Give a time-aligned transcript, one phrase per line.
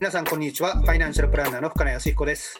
[0.00, 0.80] 皆さんこんにちは。
[0.80, 2.58] ファイナンシャルプランナーの深野康彦です。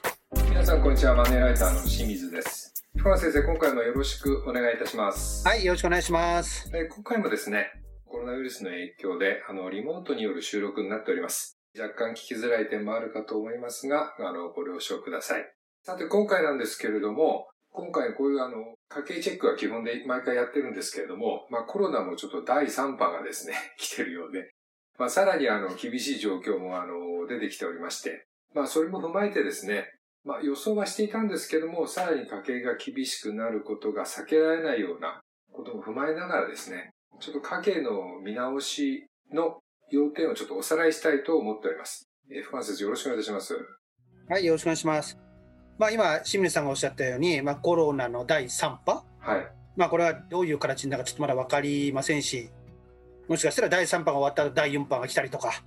[0.50, 1.14] 皆さんこんにちは。
[1.14, 2.84] マネーライターの清水です。
[2.94, 5.48] 深野先生今回もよろしくお願いいたします。
[5.48, 6.70] はいよろしくお願いします。
[6.74, 7.68] え今回もですね
[8.04, 11.58] コロナウイルスの影響であのリモートによる収録になっております。
[11.74, 15.50] 若干聞きづらい点もあるかと思いますがあのご了承ください。
[15.82, 24.50] さて今回なんですけれども今回こういうあの、家計チェックは基本で毎回やってるんですけれども、まあコロナもちょっと第3波がですね、 来てるようで、
[25.00, 29.86] まあさらにあの、厳しい状況もあの、出てきておりまして、まあそれも踏まえてですね、
[30.26, 42.06] まあ予想はしていたんですけども、さらに家計が厳しくなることが避けられないようなことも踏まえながらですね、ちょっと家計の見直しの要点をちょっとおさらいしたいと思っております。
[42.30, 43.56] えー、深先生よろしくお願いいたします。
[44.28, 45.18] はい、よろしくお願いします。
[45.78, 52.50] まあ、今、清水さんがおっしゃったように、まあ、コロナの第3波、はい、まあ、これはどういう形になるかちょっとまだ分かりませんし、
[53.30, 55.62] もしかしたら第3波が終わったら第4波が来たりとか、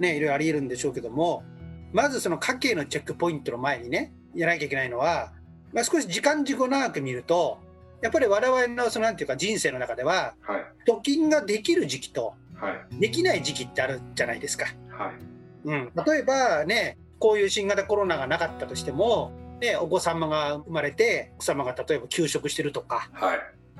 [0.00, 1.44] ね、いろいろあり得るんでしょうけども、
[1.92, 5.32] まずその家計のチェックポイントの前にね、やらなきゃいけないのは、
[5.72, 7.60] まあ、少し時間軸を長く見ると、
[8.02, 12.34] やっぱり我々のそのなんていうか人生の中では、はい、貯金ができる時期と、
[12.98, 14.66] できない時期ってあるじゃないですか。
[14.90, 15.14] はい、
[15.66, 23.38] うん、例えばね、こういう新型コロナがなかったとしても、ね、お子様が生まれて奥様が例えば休職してるとか、はい、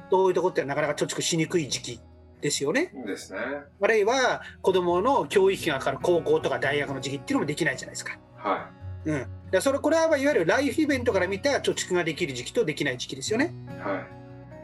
[0.09, 2.01] そういうところってなかなか貯蓄しにくい時期
[2.43, 2.93] ですよね。
[3.07, 3.39] ですね。
[3.81, 8.19] あるいは子どもの教育費がかかる高校とか大学の時期っていうのもできないじゃないですか。
[8.37, 8.69] は
[9.07, 9.11] い。
[9.11, 9.27] うん。
[9.51, 13.55] でそれこれはいわゆるライフイベントから見た貯蓄ができる時期とできない時期ですよね。
[13.79, 14.05] は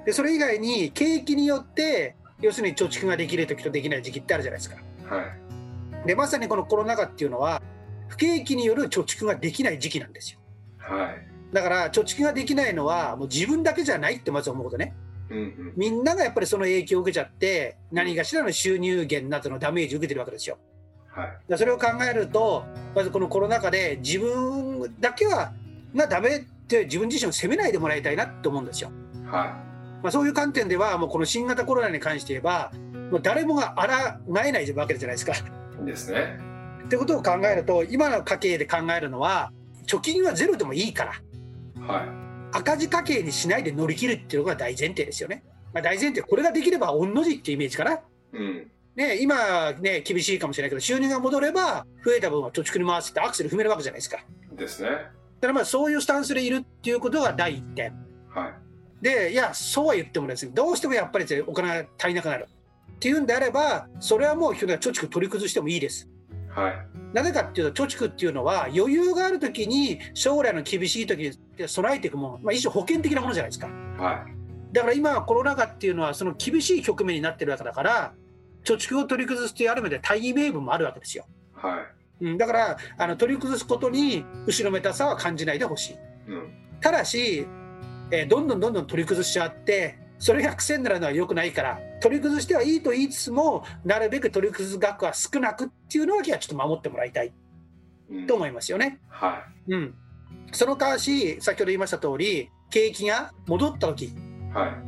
[0.02, 0.06] い。
[0.06, 4.76] でそれ以外に景気によって要するに貯蓄ができる時とできない時期ってあるじゃないですか。
[5.08, 6.06] はい。
[6.06, 7.62] でまさにこのコロナ禍っていうのは
[8.08, 10.40] 不景気による貯蓄ができない時期なんですよ。
[10.78, 14.94] はい、だから貯蓄ができないのはもう自分だけじゃないってまず思うことね。
[15.30, 20.58] うんうん、みんながやっぱりその影響を受けちゃって何かしらの収入源などのダメージを受けてるわけですよ。
[21.10, 25.52] はい、それを考えるとまずこのコロナ禍で自分だけは
[25.94, 28.90] がダメって自分自身を責めないでもらいたいなと思うんですよ。
[29.26, 29.68] はい
[30.02, 32.72] まあ、そういう観点ではもうこの新型コロナに関して言えば
[33.10, 35.32] もう誰もが抗えないわけじゃないですか。
[35.84, 36.38] ですね。
[36.84, 39.52] ってことを考えると今の家計で考えるのは
[39.86, 41.12] 貯金はゼロでもいいから、
[41.86, 45.42] はい、赤字家計にしないで乗り切るっていうのが大前提ですよね。
[45.72, 48.00] まあ、大前提これができれば御の字っていうイメージかな。
[48.32, 54.18] うんね、今、ね、厳しいかもしれないけど収入が戻れば増えた分は貯蓄に回すってアクセル踏めるわけじゃないですか。
[54.50, 54.88] ですね。
[54.90, 55.08] だか
[55.42, 57.92] らまあそういうスタンスでいるっていうことが第一点。
[58.30, 58.52] はい、
[59.00, 62.48] でいやそうは言ってもですねどうしてもやっぱりお金が足りなくなる
[62.92, 66.08] っていうんであればそれはもう貯蓄取り崩してもいいです。
[66.50, 78.12] はい、なぜかっていうと貯蓄っていうのは余裕がある時に将来の厳しい時に備えていくもの、まあ、一種保険的なものじゃないですか、はい、だから今コロナ禍っていうのはその厳しい局面になってるわけだから
[78.64, 81.84] 貯蓄を取り崩すというある意味で大義名分もあるわけですよ、は
[82.20, 82.24] い。
[82.24, 85.96] うん、だからあの取り崩すことに後ろめたさは感じないでほしい、
[86.28, 87.46] うん、ただし、
[88.10, 97.32] えー、どんどんどんどん取り崩しちゃってそれが癖になるのは良くないから取り崩してはいいと言いつつもなるべく取り崩す額は少なくっていうのはちょっと守ってもらいたい
[98.26, 99.00] と思いますよね。
[99.08, 99.94] はい、うん、
[100.52, 104.12] その代わし先ほど言いました通り景気が戻った時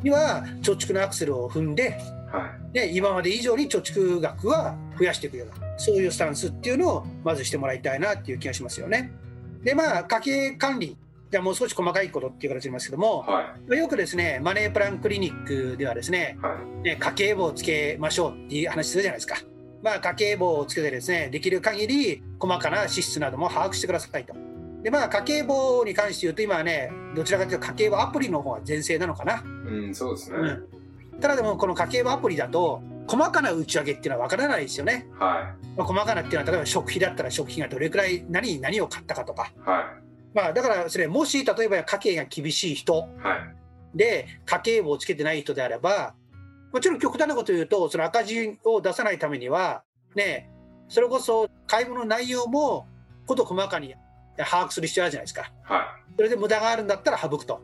[0.03, 1.99] には貯蓄のアクセルを踏んで、
[2.31, 9.13] はい、で今まで以上に貯蓄額は増やしていくようなそういうスタンスっていうのをまずしてもらいたいなっていう気がしますよね。
[9.63, 10.97] でまあ家計管理
[11.31, 19.37] じゃあもう少し細かいことっていう形になりますけども、はい、よくですねマネープランクリニックではですねはい、ね家計簿をつけましょうっていう話するじゃないですか。
[19.83, 24.35] まあ、家計簿をつけてですねできる限り細かな支出なども把握してくださいと。
[24.83, 29.43] でまあ家計簿に関して言うと今はねどちらかというと家計簿アプリの方が全盛なのかな。
[29.45, 30.39] うんそうですね、
[31.13, 35.07] うん、ただでもこの家計簿アプリだと細かな内訳っていうのは分からないですよね。
[35.19, 35.77] はい。
[35.77, 39.53] まあ、細かなっていうのは例えば食費だったら食費がどれくらい何に何を買ったかとか。
[39.65, 40.10] はい。
[40.35, 43.09] まあ、だからそれもし例えば家計が厳しい人
[43.95, 46.15] で家計簿をつけてない人であれば
[46.73, 49.83] もちろん極端なこと言うとその赤字を出さないためには
[50.15, 50.49] ね
[50.89, 52.87] それこそ買い物の内容も
[53.27, 53.95] 事細かに
[54.37, 55.53] 把握する必要あるじゃないですか。
[55.63, 57.61] はい、それで無駄があるんだったら省くと。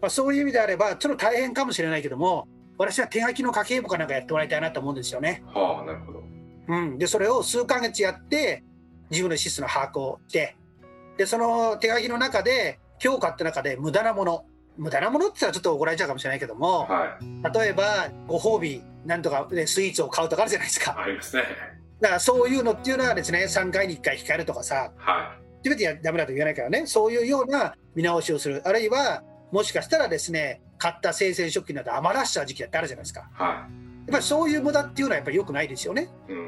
[0.00, 2.46] まあ、そういう意味であればちょっと大変かもしれないけども
[2.76, 5.42] 私は手書きの家計簿かなんかやってもらいたいなと思うんですよね。
[5.54, 6.22] はあなるほど。
[6.66, 8.64] うん、でそれを数ヶ月やって
[9.10, 10.56] 自分の支出の把握をして
[11.16, 14.44] でその手書きの中で評価って中で無駄なもの
[14.76, 20.96] 無駄なものって言ったらちょっと怒られちゃうかもしれないけども、はい、例えばご褒美なんとか、ね、スイーツを買うとかあるじゃないですか。
[20.98, 21.44] ありますね。
[22.00, 29.22] だからそういうのっていうのはですね3回に1回控えるとかさ、はい、全てやダメだと言えないからねそういうような見直しをするあるいは
[29.52, 33.28] もしかしたらですね買った生鮮食品など余らしちゃう時期だってあるじゃないですか。
[33.32, 33.66] はい、やっ
[34.10, 36.08] ぱりそういう無駄っていうのはやっぱり良くないですよね。
[36.28, 36.43] うん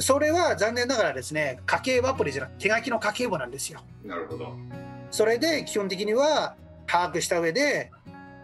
[0.00, 4.54] それは残念ながらですね家計簿アプリじゃなくて手書きの家計簿なんですよなるほど。
[5.10, 6.54] それで基本的には
[6.86, 7.90] 把握した上で、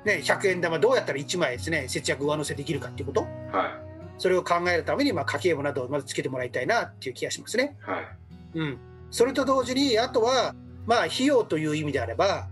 [0.04, 3.78] ね、100円玉どうやったら1枚ですね節約上乗せできるかっていうことは
[4.18, 7.76] それを考えるために、まあ、家計簿などをまずつけてもらいたいなっていう気がしますね。
[7.86, 7.90] い。
[7.90, 8.04] はい。
[8.54, 8.78] うん、
[9.10, 10.54] それと同時にあとは、
[10.86, 12.48] まあ、費用という意味であれば、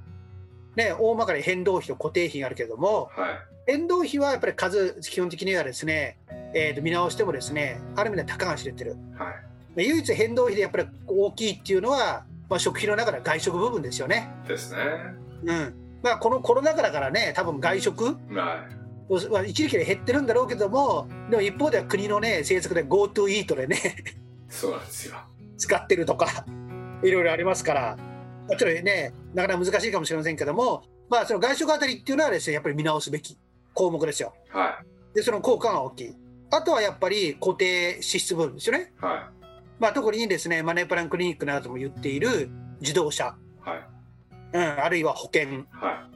[0.74, 3.30] ね、大まかに変動費と固定費があるけれどもはい。
[3.64, 6.18] 変動費はやっぱり数基本的にはですね、
[6.54, 8.92] えーと見直してもですねある意味では高が知れてる。
[8.92, 8.98] はい。
[9.18, 9.32] ま
[9.78, 14.30] あ唯一変動費でやっぱり大きいっていうのは、まあ、食費の中では外食部分ですよね。
[14.46, 14.78] ですね。
[15.44, 18.66] うんまあ、このコロナ禍だからね多分外食は
[19.08, 24.52] は一時期で減ってるんだろうけどもでも一方では国のね政策で GoTo イートでねい。
[24.52, 25.16] そうなんですよ。
[25.58, 26.44] 使ってるとか
[27.02, 27.96] いろいろありますから
[28.48, 33.38] もちろんねなかなか難しいかもしれませんけども、まあ、その外食あたりっていうのはですねやっぱり見直すべき
[33.72, 34.82] 項目ですよは
[35.14, 36.16] でその効果が大きい
[36.52, 39.04] あとはやっぱり固定支出分ですよね、い。
[39.04, 39.30] は
[39.78, 42.50] まあ、特にですねマネープランクリニックなども言っている
[42.80, 43.68] 自動車、い。
[43.68, 43.80] はい。
[44.52, 46.08] うん、あるいは保険、は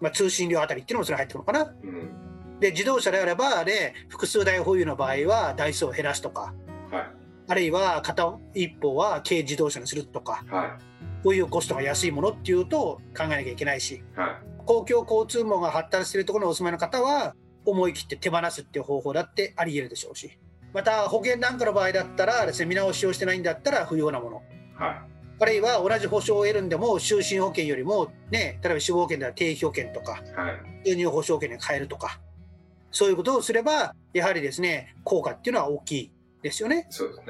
[0.00, 1.72] まあ、通信料あたりっていうのもそれ入ってくるのかな。
[1.72, 1.74] い。
[1.84, 2.60] うん。
[2.60, 6.54] で自動車であれば、ね、複数台保有の場合は台数を減らすとか
[6.90, 7.06] はい。
[7.48, 10.78] あるいは片一方は軽自動車にするとかは
[11.24, 14.04] こういうコストが安いものっていうと考えなきゃいけないしい。
[14.14, 17.34] は公共交通網が発達しているところにお住まいの方は
[17.70, 20.38] 思い切って手放すっていう方法だってあり得るでしょうし
[20.72, 24.42] また保険なんかの場合だったらですね見直しをしてないんだったら不要なもの
[24.78, 24.82] い。
[24.82, 25.06] は
[25.40, 30.32] あるいは同じ保証を得るんでも就寝保険よりもね例えば死亡保険では定期保険とかい。
[30.34, 30.88] はい。
[30.90, 32.20] 収入保証険に変えるとか
[32.90, 36.12] そういうことをすればやはりですね効果っていうのは大きい
[36.42, 36.86] ですよね。
[36.90, 37.24] そうですね。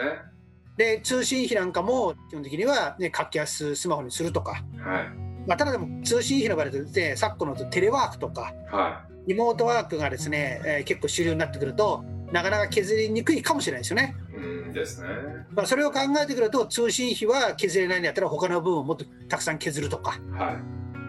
[0.77, 5.29] で通信費なんかも基本的には、ね、格安スマホにするとか、はい。
[5.47, 12.03] まあ、ただでも通信費の場合だと、ね、昨今のテレワークとかはリモートワークがですね、えー結構主流になってくると
[12.33, 14.17] なかなか削りにくいかもしれないですよね。
[14.33, 14.37] い。
[14.37, 14.41] う
[14.71, 15.09] んですね。
[15.51, 20.57] まあ、それを考えてくると通信費は削れないんだったら他の部分をもっとたくさん削るとかは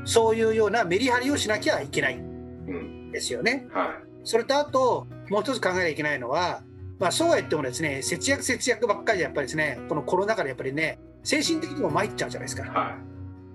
[0.05, 2.17] そういうようなメリハリをしなきゃいけないい。
[2.17, 3.11] うん。
[3.11, 3.67] ですよね。
[3.71, 6.61] はそれとあともう一つ考えなきゃいけないのは、
[6.99, 12.63] まあ、そうは言ってもですね節約節約ばっかりでやっぱりですねこのコロナ禍でやっぱりね精神的にも参っちゃうじゃないですい。
[12.63, 12.97] かは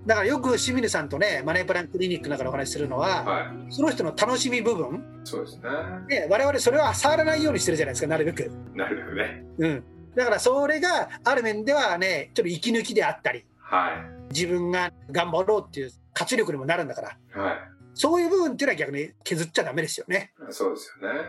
[0.05, 2.99] だからよく清水さんとねマネープランクリニックの中でお話しするのい。
[2.99, 3.73] は、はい。
[3.73, 6.21] その人の楽しみ部分、そうですね。
[6.21, 9.45] ね、我々それは触らないようにしてるじゃないですかなるべく、なるほどね。
[9.57, 9.83] うん、
[10.15, 17.39] だからそれがある面ではねちょっと息抜きであったりは自分が頑張ろうっていう活力にもなるんだからい。
[17.39, 17.57] はい。
[17.95, 21.19] そういう部分っていうのは逆に削っちゃダメですよねそうですよね。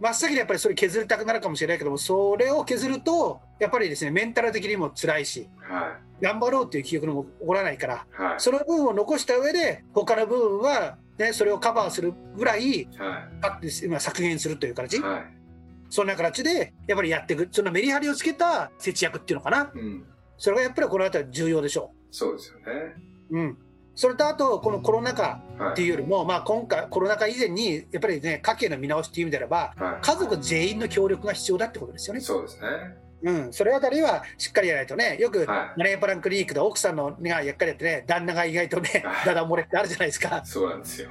[0.00, 8.22] 真っ先にやっぱりそれ削りたくなるかもしれないけどもそれを削るとやっぱりですねメンタル的にも辛いしは頑張ろうっていう記憶にも起こらないからい。
[8.22, 8.40] はい。
[8.40, 15.00] その部分を残した上で他の部分は、ね、それをカバーするぐらいはパッて今削減するという形、い。
[15.00, 15.22] はい。
[15.90, 20.04] そんな形でやっぱりやっていくそのメリハリをつけた節約っていうのかなうん。
[20.38, 22.94] それがやっぱりこの辺り重要でしょそうですよね。
[23.30, 23.38] う。
[23.38, 23.58] うん
[23.94, 25.72] それとあとこのコロナ禍はい。
[25.72, 32.18] っていうよりも、まあ、今回コロナ禍以前にやっぱりね家計の見直しっていう意味であればは家族全員の協力が必要だってことですよい。
[32.18, 32.24] ね。
[32.24, 32.68] そうですね。
[33.22, 40.40] うん、それあたりはしっかりやらないとねよくはマネープランクリニックで奥さんのがやっかりやってね旦那が意外とねはいダダ漏れってあるじゃないですかい。
[40.44, 41.10] そうなんですよ。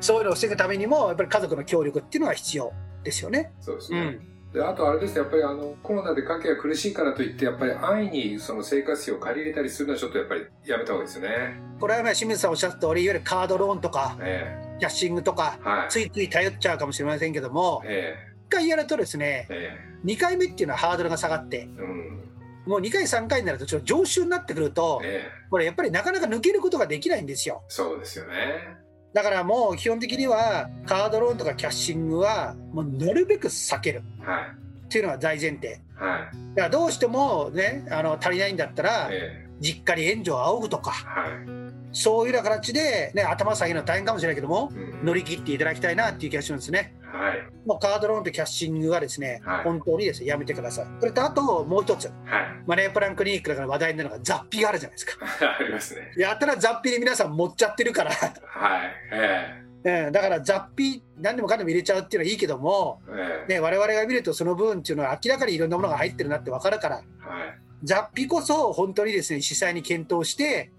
[0.00, 2.72] そういうのを防ぐためにもやっぱり家族の協力っていうのは必要
[3.04, 3.52] ですよね。
[3.60, 4.00] そうですね。
[4.00, 11.62] うんであとあれですねやっぱりあのコロナで家計が苦しいからといってやっぱり安易にその生活費を借り入れたりするのはちょっとやっぱりやめた方がいいですよね。
[11.78, 15.88] これはね清水さんおっしゃった通りいわゆるカードローンとかえキャッシングとかえはい。
[15.88, 19.70] ついつい頼っちゃうかもしれませんけどもえ1回やるとですねえ
[20.04, 22.20] え2回目っていうのはハードルが下がってえうん。
[22.66, 28.34] もう2回3回になるとちょっと常習になってくるとええこれやっぱりなかなか抜けることができないんですよそうですよね。
[29.12, 34.86] だからもう基本的にはカードローンとかキャッシングはもうなるべく避けるはい。
[34.86, 36.54] っていうのは大前提はい。
[36.54, 41.59] だからどうしてもねあの足りないんだったらええ実家に援助を仰ぐとかはい。
[41.92, 47.48] そういうような形で、ね、頭下げるのは大変かもしれないけどもうん乗り切っていただきたいなっていう気がしますねはい。
[47.66, 52.14] もうカードローンとキャッシングはですね、はい本当にですねやめてくださいそれとあともう一つはい。
[52.66, 55.26] マネープランクリニックだから話題になるのが雑費があるじゃないですか
[55.58, 56.12] ありますね。
[56.16, 58.94] やったら雑費に皆さん持っちゃってるからはい。
[59.12, 67.58] えうん、だから雑費何でもかんでも入れちゃうっていうのはいいけども、ええね、我々が見るとその分っていうのは明らかにいろんなものが入ってるなって分かるからえはい。
[67.82, 70.70] 雑費こそ本当にですね実際に検討してはい。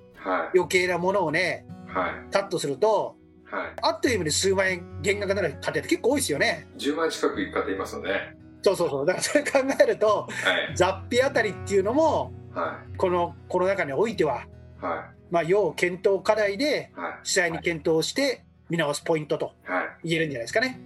[0.53, 2.31] 余計なものをねはい。
[2.31, 3.73] カットするとはい。
[3.81, 8.11] あっという間に数万円減額になる家庭って結構多いですよね10万近くいく方いますので。
[8.11, 8.37] はい。
[8.63, 9.49] そうそうそうだからそれ考
[9.81, 10.27] えると
[10.75, 14.45] 雑費あたりっていうのもはこのコロナ禍においては、
[15.31, 16.99] まあ、要検討課題でい。
[16.99, 17.13] はい。
[17.23, 20.09] 実際に検討して見直すポイントとはい。
[20.09, 20.79] 言えるんじゃないですかね。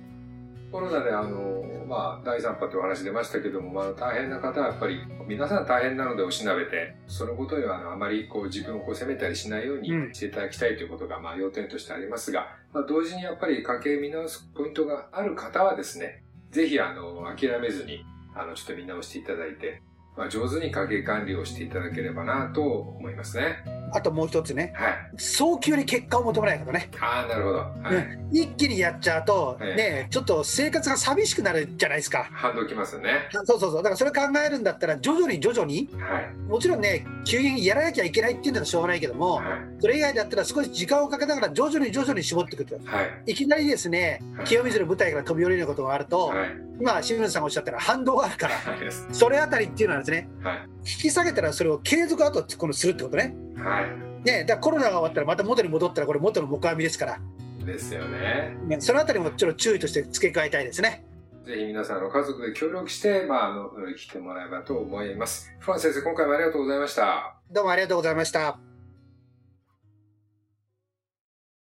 [0.72, 19.82] コロナであの、まあ、第3波というお話出ましたけども、まあ、大変な方はやっぱり、皆さん大変なのでおしなべて、そのことにはあのあまりこう自分をこう責めたりしないようにしていただきたいということが、まあ、要点としてありますが、まあ、同時にやっぱり家計見直すポイントがある方はですね、ぜひあの、諦めずに、あの、ちょっと見直していただいて、
[20.18, 23.64] まあ、上手に家計管理をしていただければなと思いますね。
[23.94, 24.94] あともう一つね、はい。
[25.18, 26.90] 早急に結果を求めないことね。
[27.00, 27.58] ああ、なるほど。
[27.58, 27.94] はい。
[27.94, 32.28] ね一気にやっちゃうと、ええね、ちょっと生活が寂しくなるじゃないですか。
[32.32, 33.30] 反動きますよね。
[33.32, 33.76] そうそうそう。
[33.78, 36.36] だからそれ考えるんだったら、徐々に徐々に、はい。
[36.50, 39.46] もちろんね、急にやらなきゃいけないっていうんだったらしょうがないけども、はい。
[39.80, 42.76] それ以外だったら少し時間をかけながら徐々に徐々に絞っていくと。
[42.76, 42.82] は
[43.26, 43.32] い。
[43.32, 46.50] いきなりですねはい、清水の舞台から飛び降りることがあると、はい。
[46.80, 48.56] 今、清水さんがおっしゃったら反動があるから。
[49.12, 50.75] それあたりっていうのはですね、はい。
[50.86, 53.36] 引き下げたらそれを継続後このするってことね。
[53.58, 54.26] はい。
[54.26, 57.20] ね、だからコロナが終わったらまた元に戻ったらこれ元の木阿弥ですから、
[57.66, 58.56] ですよね。
[58.68, 61.06] ね、そのあたりもちょっと注意として付け加えたいですね。
[61.46, 65.54] ぜひ皆さんの家族で協力して、まあ、あの、乗り切ってもらえばと思います。
[65.60, 67.36] フラン先生、今回もありがとうございました。
[67.52, 68.65] どうもありがとうございました。